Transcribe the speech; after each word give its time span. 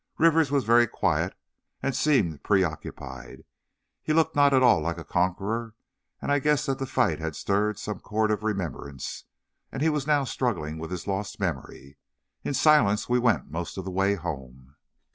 Rivers 0.17 0.49
was 0.49 0.63
very 0.63 0.87
quiet 0.87 1.35
and 1.83 1.95
seemed 1.95 2.41
preoccupied. 2.41 3.43
He 4.01 4.13
looked 4.13 4.35
not 4.35 4.51
at 4.51 4.63
all 4.63 4.81
like 4.81 4.97
a 4.97 5.03
conqueror, 5.03 5.75
and 6.19 6.31
I 6.31 6.39
guessed 6.39 6.65
that 6.65 6.79
the 6.79 6.87
fight 6.87 7.19
had 7.19 7.35
stirred 7.35 7.77
some 7.77 7.99
chord 7.99 8.31
of 8.31 8.41
remembrance, 8.41 9.25
and 9.71 9.83
he 9.83 9.89
was 9.89 10.07
now 10.07 10.23
struggling 10.23 10.79
with 10.79 10.89
his 10.89 11.05
lost 11.05 11.39
memory. 11.39 11.97
In 12.43 12.55
silence 12.55 13.09
we 13.09 13.19
went 13.19 13.51
most 13.51 13.77
of 13.77 13.85
the 13.85 13.91
way 13.91 14.15
home. 14.15 14.73